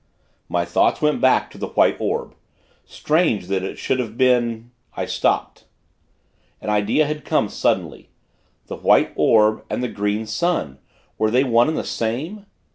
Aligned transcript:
My 0.49 0.65
thoughts 0.65 0.99
went 0.99 1.21
back 1.21 1.51
to 1.51 1.59
the 1.59 1.67
White 1.67 1.95
Orb. 1.99 2.33
Strange, 2.85 3.45
that 3.49 3.61
it 3.61 3.77
should 3.77 3.99
have 3.99 4.17
been 4.17 4.71
I 4.95 5.05
stopped. 5.05 5.65
An 6.59 6.71
idea 6.71 7.05
had 7.05 7.23
come, 7.23 7.49
suddenly. 7.49 8.09
The 8.65 8.77
White 8.77 9.11
Orb 9.15 9.63
and 9.69 9.83
the 9.83 9.87
Green 9.87 10.25
Sun! 10.25 10.79
Were 11.19 11.29
they 11.29 11.43
one 11.43 11.67
and 11.69 11.77
the 11.77 11.83
same? 11.83 12.47